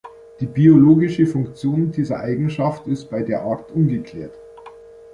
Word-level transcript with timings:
Die 0.39 0.47
biologische 0.47 1.27
Funktion 1.27 1.91
dieser 1.91 2.21
Eigenschaft 2.21 2.87
ist 2.87 3.07
bei 3.11 3.21
der 3.21 3.41
Art 3.43 3.69
ungeklärt. 3.71 4.33